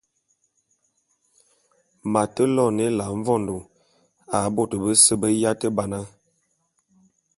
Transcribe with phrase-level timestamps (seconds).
[2.11, 3.57] M’ate loene Ela mvondô
[4.35, 5.99] a bôte bese be yate ba na.